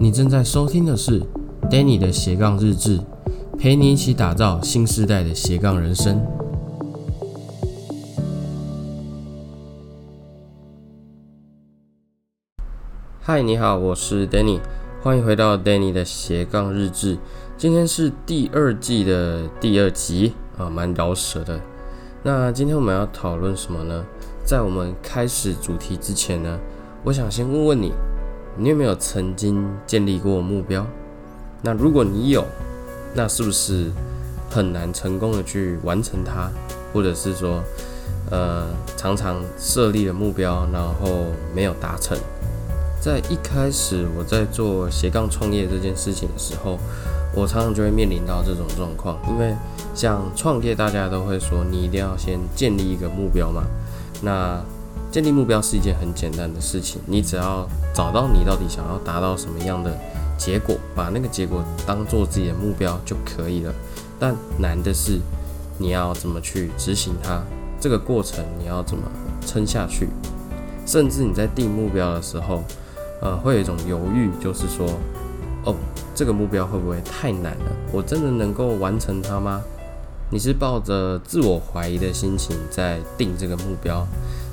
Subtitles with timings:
[0.00, 1.20] 你正在收听的是
[1.68, 3.00] Danny 的斜杠日志，
[3.58, 6.24] 陪你一起打造新时代的斜杠人生。
[13.20, 14.60] 嗨，你好，我是 Danny，
[15.02, 17.18] 欢迎回到 Danny 的斜杠日志。
[17.56, 21.60] 今天是第二季的第二集啊，蛮饶舌的。
[22.22, 24.04] 那今天我们要讨论什么呢？
[24.44, 26.56] 在我们开始主题之前呢，
[27.02, 27.92] 我想先问问你，
[28.60, 30.84] 你有没有曾经建立过目标？
[31.62, 32.44] 那如果你有，
[33.14, 33.92] 那是不是
[34.50, 36.50] 很难成功的去完成它，
[36.92, 37.62] 或者是说，
[38.30, 38.66] 呃，
[38.96, 42.18] 常常设立了目标，然后没有达成？
[43.00, 46.80] 在一开始我在做斜杠创业这件事情的时候，
[47.36, 49.54] 我常常就会面临到这种状况，因为
[49.94, 53.62] 像创业，大家都会说你一定要先建立一个目标嘛。
[54.20, 54.60] 那
[55.10, 59.96] 建立目标是一件很简单的事情，你只要找到你到底想要达到什么样的
[60.36, 63.72] 结果，把那个结果当做自己的目标就可以了。
[64.18, 65.18] 但难的是
[65.78, 67.42] 你要怎么去执行它，
[67.80, 69.04] 这个过程你要怎么
[69.46, 70.08] 撑下去，
[70.84, 72.62] 甚至你在定目标的时候，
[73.22, 74.86] 呃，会有一种犹豫，就是说，
[75.64, 75.74] 哦，
[76.14, 77.72] 这个目标会不会太难了？
[77.92, 79.62] 我真的能够完成它吗？
[80.30, 84.06] 你是抱着自我怀疑的心情在定这个目标，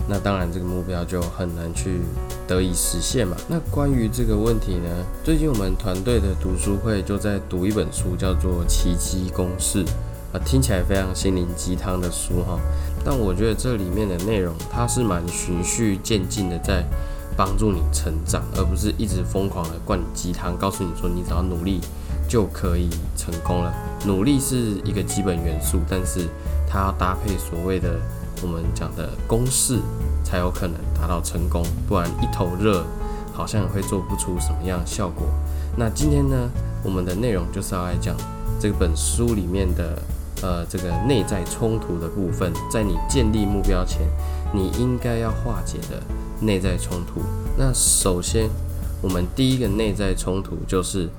[0.08, 2.00] 那当然这个目标就很难去
[2.48, 3.36] 得以实现嘛。
[3.48, 4.89] 那关于这个问题呢，
[5.23, 9.84] 最近我们团队的读书会就在读一本书，叫做《奇迹公式》
[10.31, 12.59] 啊，听起来非常心灵鸡汤的书哈。
[13.03, 16.84] 但我觉得这里面的内容它是蛮循序渐进的，在
[17.36, 21.81] 帮助你成长，而不是一直疯狂的灌你鸡汤，告诉你说你只要努力。
[22.28, 23.72] 就可以成功了。
[24.03, 26.28] 努力是一个基本元素，但是
[26.67, 28.00] 它要搭配所谓的
[28.41, 29.80] 我们讲的公式，
[30.23, 31.64] 才有可能达到成功。
[31.88, 32.83] 不然一头热，
[33.33, 35.28] 好像会做不出什么样效果。
[35.78, 36.50] 那今天呢，
[36.83, 38.16] 我们的内容就是要来讲
[38.59, 40.02] 这本书里面的
[40.41, 44.01] 呃这个内在冲突的部分，在你建立目标前，
[44.53, 46.02] 你应该要化解的
[46.41, 47.22] 内在冲突。
[47.57, 48.50] 那首先，
[49.02, 51.09] 我们第一个内在冲突就是。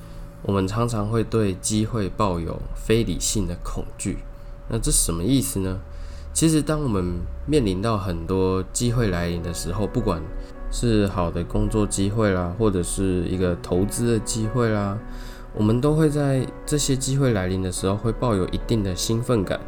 [0.43, 4.19] 我们常常会对机会抱有非理性的恐惧，
[4.69, 5.79] 那这什么意思呢？
[6.37, 7.03] 其实，当我们
[7.47, 10.21] 面临到很多机会来临的时候，不管
[10.71, 14.99] 是好的工作机会啦，或者是一个投资的机会啦，
[15.55, 19.59] 我们都会在这些机会来临的时候会抱有一定的兴奋感，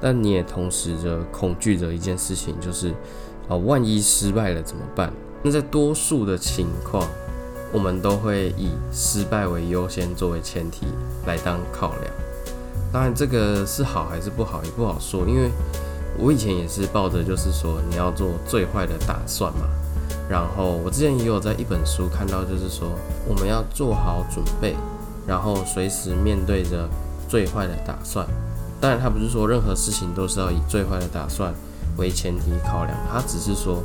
[0.00, 2.94] 但你也同时着恐惧着一件事情，就是
[3.46, 5.12] 啊，万一失败了怎么办？
[5.42, 7.06] 那在多数的情况。
[7.72, 10.86] 我们都会以失败为优先作为前提
[11.26, 12.04] 来当考量。
[12.92, 15.50] 当然，这个是好还是不好也不好说，因为
[16.18, 19.66] 我以前也是抱着就是说你要做最坏的打算嘛。
[20.28, 22.88] 然后我之前也有在一本书看到，就是说
[23.28, 24.74] 我们要做好准备，
[25.26, 26.88] 然后随时面对着
[27.28, 28.26] 最坏的打算。
[28.80, 31.54] 当然，他不是说任何事情都是要以最坏的打算
[31.96, 33.82] 为前提考量，他只是说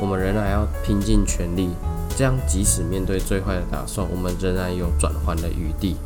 [0.00, 1.70] 我们仍然要拼尽全力。
[2.16, 5.96] 这样，即使面对最坏的打算，我们仍然有转换的余地。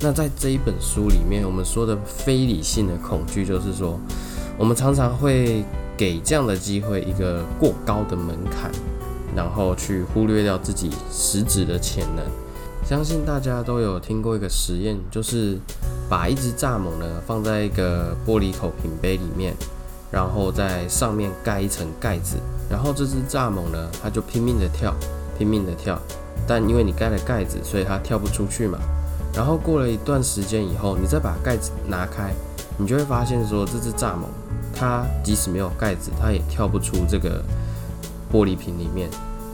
[0.00, 3.98] 那在这一本书里面，我们说的非理性的恐惧，就是说，
[4.58, 5.64] 我们常常会
[5.96, 8.70] 给这样的机会一个过高的门槛，
[9.34, 12.24] 然后去忽略掉自己实质的潜能。
[12.84, 15.58] 相信大家都有听过一个实验，就是
[16.08, 19.54] 把一只蚱蜢呢放在一个玻璃口瓶杯里面，
[20.10, 22.36] 然后在上面盖一层盖子，
[22.70, 24.94] 然后这只蚱蜢呢，它就拼命的跳。
[25.36, 25.98] 拼命的跳，
[26.46, 28.78] 但因为你盖了盖子，所以它跳不出去嘛。
[29.34, 32.32] 然后过了一段时间以后，你再把盖子拿开，
[32.78, 34.28] 你就会发现说，这只蚱蜢
[34.74, 37.42] 它即使没有盖子，它也跳不出这个
[38.32, 39.08] 玻璃瓶里面。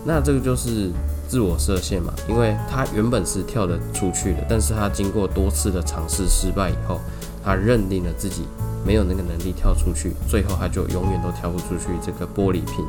[0.04, 0.91] 那这个就是
[1.28, 6.98] 自我设限嘛，因为它原本是跳得出去的，但是它经过多次的尝试失败以后，
[7.44, 8.44] 它认定了自己
[8.84, 12.84] 没有那个能力跳出去，最后它就永远都跳不出去这个玻璃瓶。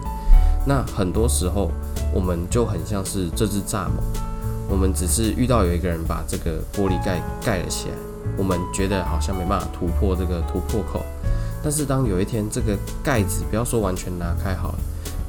[0.65, 1.69] 那很多时候，
[2.13, 3.89] 我们就很像是这只蚱蜢，
[4.69, 7.95] 我们只是遇到有一个人把这个玻璃盖盖了起来，
[8.37, 11.03] 我们觉得好像没办法突破这个突破口。
[11.63, 14.79] 但是当有一天这个盖子不要说完全拿开好了，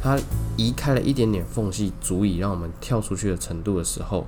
[0.03, 0.19] 它
[0.57, 4.27] 移开了一点点缝隙，足以让我们跳出去的程度的时候，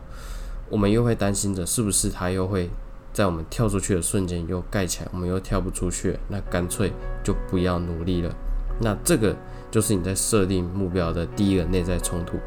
[0.70, 2.70] 我们又会担心着是不是它又会
[3.12, 6.92] 在我们跳出去的瞬间又盖起来，我们又跳不出去，那干脆
[7.22, 8.34] 就不要努力了。
[8.80, 9.36] 那这个。
[9.70, 12.38] 就是你在设定目标的第一个内在冲突，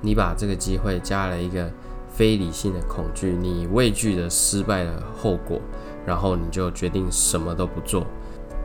[0.00, 1.68] 你把这个机会加了一个
[2.08, 5.60] 非理性的恐惧，你畏惧的失败的后果，
[6.06, 8.06] 然后你就决定什么都不做。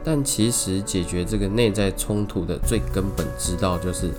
[0.04, 4.12] 但其实解决这个内在冲突的最根本之道，就是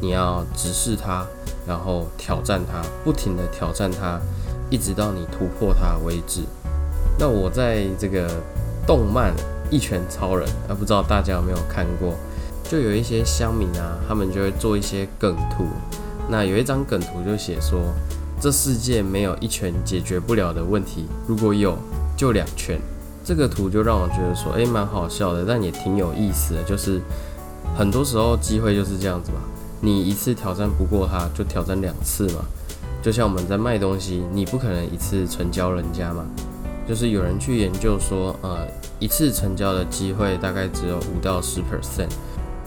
[0.00, 1.26] 你要直视它，
[1.66, 4.20] 然后挑战它，不停的挑战它，
[4.68, 6.42] 一直到你突破它为止。
[7.18, 8.28] 那我在这个
[8.86, 9.32] 动漫
[9.70, 12.14] 《一拳超人》，啊，不知道大家有没有看过？
[12.64, 15.66] 就有一些乡民啊，他们就会做一些梗图。
[16.28, 17.80] 那有一张梗图就写说，
[18.40, 21.76] 这世界没有一拳解决不了的问题，如果有，
[22.16, 22.78] 就两拳。
[23.24, 26.62] 这个图就让我觉得说，诶，蛮好笑的，但也挺有意思的。
[26.64, 27.00] 就是
[27.76, 29.38] 很多时候机会就是这样子嘛，
[29.80, 32.44] 你一次挑战不过他，就挑战两次嘛。
[33.00, 36.24] 就像我们在卖东西，你不可能一次成交人家嘛。
[36.88, 38.66] 就是有人去研究说，呃，
[38.98, 42.10] 一次成交的机会大概只有五到十 percent，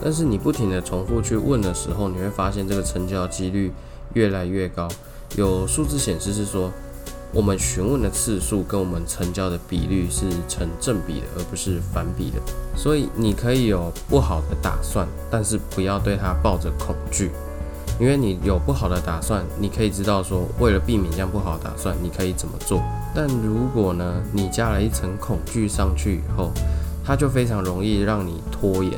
[0.02, 3.70] 但是你不停的重复去问的时候，你会发现这个成交几率
[4.14, 4.88] 越来越高。
[5.36, 6.72] 有数字显示是说。
[7.32, 12.40] 我们询问的次数跟我们成交的比率是成正比的，而不是反比的。
[12.74, 17.30] 所以你可以有不好的打算，但是不要对它抱着恐惧，
[18.00, 22.82] 因为你有不好的打算，你可以知道说，为了避免这样不好的打算，你可以怎么做。
[23.14, 26.50] 但如果呢，你加了一层恐惧上去以后，
[27.04, 28.92] 它就非常容易让你拖延，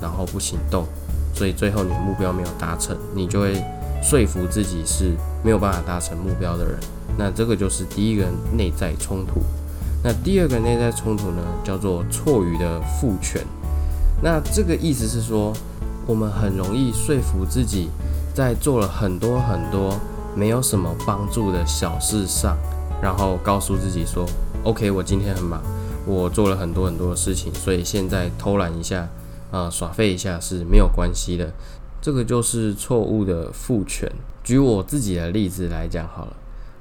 [0.00, 0.86] 然后不行动，
[1.34, 3.54] 所以最后你的目标没有达成，你就会
[4.02, 5.12] 说服自己是
[5.42, 6.78] 没有办法达成目标的人。
[7.18, 8.26] 那这个就是第一个
[8.56, 9.42] 内在冲突。
[10.02, 13.44] 那第二个内在冲突呢，叫做错语的父权。
[14.22, 15.52] 那这个意思是说，
[16.06, 17.90] 我们很容易说服自己，
[18.34, 19.98] 在做了很多很多
[20.34, 22.56] 没有什么帮助的小事上，
[23.02, 24.26] 然后告诉自己说
[24.64, 25.60] ：“OK，我今天很忙，
[26.06, 29.08] 我做了很多很多的事情，所以现在偷懒一下，
[29.50, 31.52] 啊，耍废一下是没有关系的。”
[32.00, 34.10] 这个就是错误的父权。
[34.42, 36.36] 举我自己的例子来讲好了。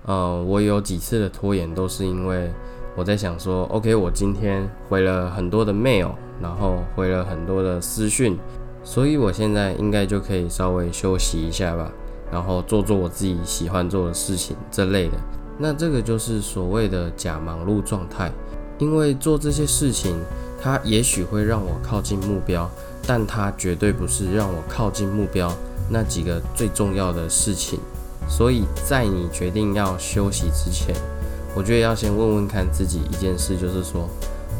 [0.05, 2.49] 呃，我有几次的拖延都是因为
[2.95, 6.11] 我在想说，OK，我今天回了很多的 mail，
[6.41, 8.37] 然后回了很多的私讯，
[8.83, 11.91] 所以我现在应该就可以稍微休息一下吧，
[12.31, 15.17] 然后做做我自己喜欢做的事情这类的。
[15.59, 18.31] 那这个就是所谓的假忙碌状态，
[18.77, 20.15] 因为做这些事情，
[20.59, 22.67] 它也许会让我靠近目标，
[23.05, 25.51] 但它绝对不是让我靠近目标
[25.89, 27.79] 那几个最重要的事情。
[28.27, 30.95] 所以在你决定要休息之前，
[31.55, 34.07] 我觉得要先问问看自己一件事，就是说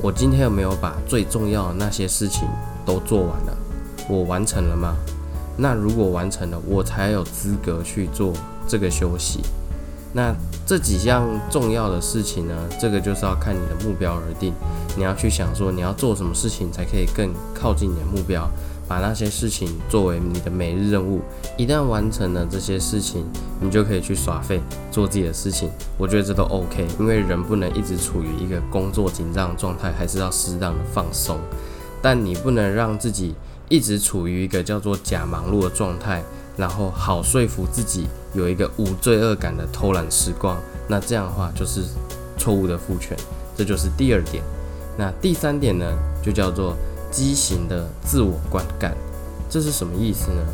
[0.01, 2.47] 我今天有没有把最重要的那些事情
[2.85, 3.57] 都做完了？
[4.09, 4.95] 我完成了吗？
[5.55, 8.33] 那如果完成了，我才有资格去做
[8.67, 9.41] 这个休息。
[10.13, 10.35] 那
[10.65, 12.55] 这几项重要的事情呢？
[12.79, 14.53] 这个就是要看你的目标而定。
[14.97, 18.49] 你要去想说你要做什么事情才可以更靠近你的目标。
[18.87, 21.21] 把那些事情作为你的每日任务，
[21.55, 23.23] 一旦完成了这些事情，
[23.61, 24.59] 你就可以去耍废，
[24.91, 25.69] 做自己的事情。
[25.95, 31.37] 我觉得这都 OK，因为人不能一直处于一个工作紧张状态，还是要适当的放松。
[32.01, 33.35] 但你不能让自己
[33.67, 36.23] 一直处于一个叫做假忙碌的状态，
[36.57, 40.57] 然后好说服自己有一个无罪恶感的偷懒时光。
[40.87, 41.83] 那这样的话就是
[42.37, 43.17] 错误的父权，
[43.55, 44.43] 这就是第二点。
[44.97, 45.85] 那第三点呢，
[46.23, 46.75] 就叫做。
[47.11, 48.95] 畸形的自我观感，
[49.49, 50.45] 这是什么意思呢？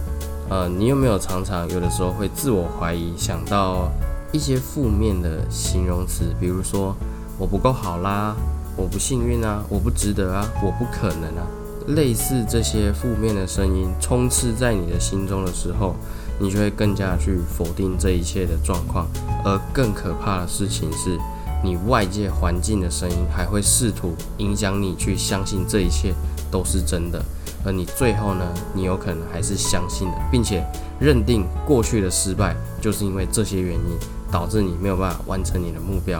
[0.50, 3.92] 呃，你有没有常常有的时候会自我怀疑，想到
[4.32, 6.96] 一些负面的形容词，比如说
[7.38, 8.34] 我不够好啦，
[8.78, 11.46] 我不幸运啊，我不值得啊，我不可能啊，
[11.88, 15.94] 类似这些负面的声音充斥在你的心中的时候，
[16.40, 19.08] 你就会更加去否定这一切的状况。
[19.44, 21.18] 而更可怕的事情是，
[21.64, 26.14] 你外界环境的声音还会试图影响你去相信这一切。
[26.52, 27.22] 都是真的，
[27.66, 28.54] 而你最后呢？
[28.74, 30.66] 你有可能还是相信的，并且
[31.02, 33.98] 认定过去的失败就是因为这些原因
[34.32, 36.18] 导致你没有办法完成你的目标，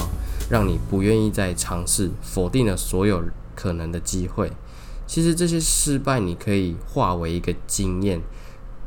[0.50, 3.24] 让你不愿意再尝试，否定了所有
[3.56, 4.52] 可能的机会。
[5.08, 8.20] 其实这些失败你可以化为一个经验，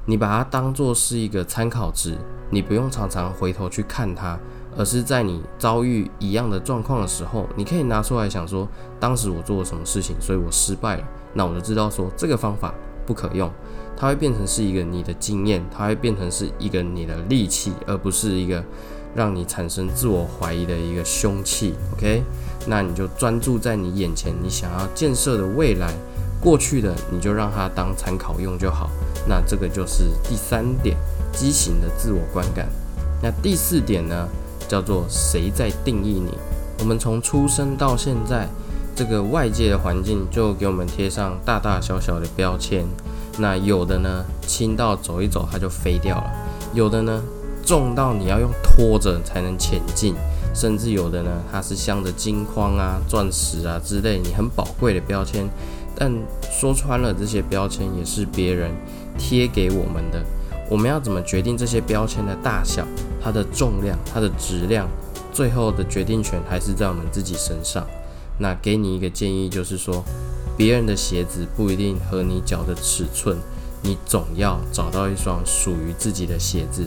[0.09, 2.17] 你把它当做是一个参考值，
[2.49, 4.38] 你不用常常回头去看它。
[4.77, 8.69] 而是在你遭遇一样的状况的时候，你可以拿出来想说，
[9.00, 11.03] 当时我做了什么事情，所以我失败了。
[11.35, 12.73] 那我就知道说这个方法
[13.05, 13.50] 不可用，
[13.97, 18.62] 它会变成是一个你的经验，它会变成是一个你的利器，而不是一个
[19.17, 21.75] 让你产生自我怀疑的一个凶器。
[21.95, 22.23] OK，
[22.69, 25.93] 那你就专注在你眼前你想要建设的未来，
[26.41, 28.88] 过去的你就让它当参考用就好。
[29.29, 30.97] 那这个就是第三点，
[31.33, 32.67] 畸形的自我观感。
[33.23, 34.27] 那第四点呢？
[34.67, 36.37] 叫做谁在定义你？
[36.81, 38.47] 我们从出生到现在，
[38.95, 42.85] 这个外界的环境就给我们贴上大大小小的标签。
[43.39, 46.31] 那有的呢，轻到走一走它就飞掉了；
[46.75, 47.23] 有的呢，
[47.65, 50.13] 重到你要用拖着才能前进；
[50.55, 55.49] 甚至有的呢，它是镶着金框啊、钻石啊之类你很宝贵的标签。
[55.97, 56.13] 但
[56.51, 58.71] 说穿了，这些标签也是别人
[59.19, 60.25] 贴给我们的。
[60.71, 62.87] 我们要怎么决定这些标签的大小？
[63.21, 64.89] 它的重量、它的质量，
[65.33, 67.87] 最后的决定权还是在我们自己身上。
[68.39, 70.05] 那给你一个建议，就是说，
[70.57, 73.37] 别人的鞋子不一定合你脚的尺寸，
[73.83, 76.87] 你总要找到一双属于自己的鞋子。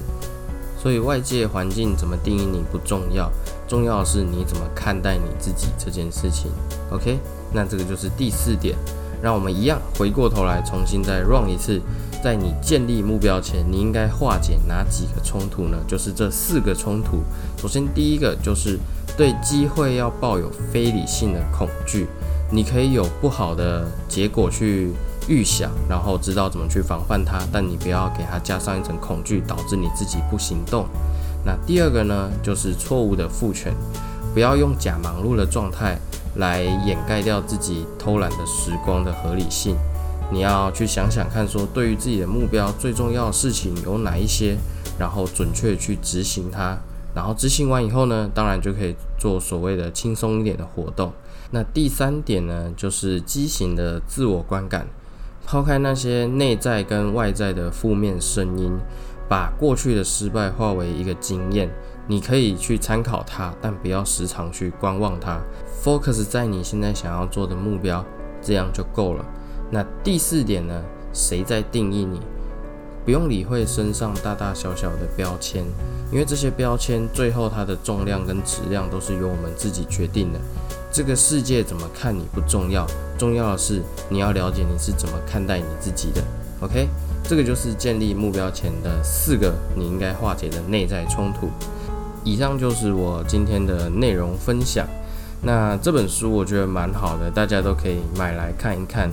[0.81, 3.31] 所以外界环境怎么定义你不重要，
[3.67, 6.51] 重要的是你怎么看待你自己这件事情。
[6.91, 7.19] OK，
[7.53, 8.75] 那这个就是第四点。
[9.21, 11.79] 让我们一样回过头来重新再 run 一次，
[12.23, 15.77] 在你建立目标前，你应该化解哪几个冲突呢？
[15.87, 17.23] 就是这四个冲突。
[17.57, 18.77] 首先第一个就是
[19.17, 22.07] 对机会要抱有非理性的恐惧，
[22.51, 24.91] 你可以有不好的结果去
[25.27, 30.85] 预想，然后知道怎么去防范它，但你不要给它加上一层恐惧，导致你自己不行动。
[31.43, 33.73] 那第二个呢，就是错误的赋权，
[34.33, 35.97] 不要用假忙碌的状态。
[36.35, 39.75] 来掩盖掉自己偷懒的时光的合理性，
[40.31, 44.57] 你要去想想看，说对于自己的目标最重要的事情有哪一些，
[44.97, 46.77] 然后准确去执行它，
[47.13, 51.11] 然后执行完以后呢，当然就可以做所谓的轻松一点的活动。
[51.51, 54.87] 那第三点呢，就是畸形的自我观感，
[55.45, 58.71] 抛开那些内在跟外在的负面声音，
[59.27, 61.69] 把过去的失败化为一个经验。
[62.07, 65.39] 你可以去参考它，但不要时常去观望它。
[65.83, 68.03] Focus 在你现在想要做的目标，
[68.41, 69.25] 这样就够了。
[69.71, 70.83] 那第四点呢？
[71.13, 72.19] 谁在定义你？
[73.03, 75.63] 不用理会身上大大小小的标签，
[76.11, 80.39] 因为这些标签最后它的重量跟质量都是由我们自己决定的。
[80.91, 82.85] 这个世界怎么看你不重要，
[83.17, 86.21] 重要的是你要了解你是怎么看待你自己的。
[86.59, 86.87] OK，
[87.23, 91.49] 这个就是建立目标前的四个你应该化解的内在冲突。
[92.23, 94.85] 以上就是我今天的内容分享。
[95.41, 99.09] 那这本书我觉得蛮好的，大家都可以买来看一看。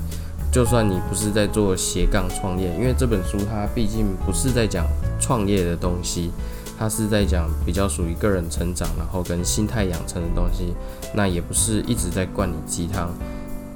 [0.50, 4.87] 就算你不是在做斜杠创业，因为这本书它毕竟不是在讲
[5.21, 6.31] 创业的东西，
[6.78, 10.75] 它是在讲比较属于个人成长，然后跟心态养成的东西。
[11.14, 13.11] 那也不是一直在灌你鸡汤。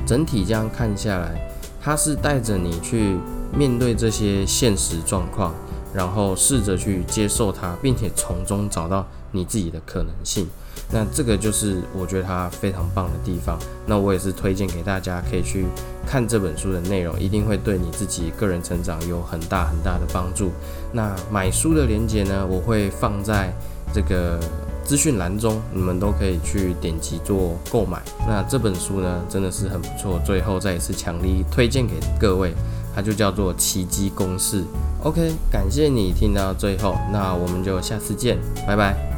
[0.06, 1.40] 整体这样看下来，
[1.80, 3.16] 它是带着你去
[3.56, 5.54] 面对这些现实状况，
[5.94, 9.06] 然后试着去接受它，并且从中找到。
[9.34, 10.46] 你自己的可能性，
[10.90, 13.58] 那这个就是我觉得它非常棒的地方。
[13.86, 15.64] 那我也是推荐给大家，可以去
[16.06, 20.50] 看这本书的内容，一定会对你自己个人成长有很大很大的帮助。
[20.92, 23.52] 那买书的链接呢，我会放在
[23.94, 24.38] 这个
[24.84, 28.02] 资讯栏中，你们都可以去点击做购买。
[28.26, 30.20] 那这本书呢，真的是很不错。
[30.24, 32.52] 最后再一次强力推荐给各位，
[32.94, 34.62] 它就叫做《奇迹公式》。
[35.02, 39.11] OK，感谢你听到最后，那我们就下次见，拜拜。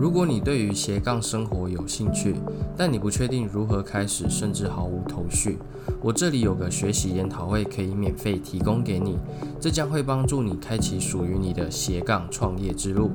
[0.00, 2.34] 如果你对于斜杠生活有兴趣，
[2.74, 5.58] 但你不确定如何开始，甚至毫无头绪，
[6.00, 9.18] 我这里有个学习研讨会可以免费提供给你，
[9.60, 13.10] 这将会帮助你开启属于你的斜杠创业之路。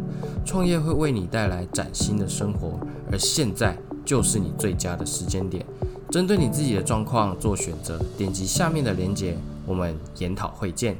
[0.45, 2.79] 创业会为你带来崭新的生活，
[3.11, 3.75] 而现在
[4.05, 5.65] 就是你最佳的时间点。
[6.11, 10.95] 针对你自己的状况做选择，点击下面的链接，我们研讨会见。